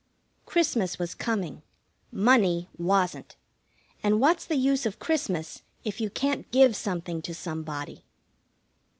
[0.47, 1.61] Christmas was coming.
[2.11, 3.35] Money wasn't.
[4.01, 8.03] And what's the use of Christmas if you can't give something to somebody?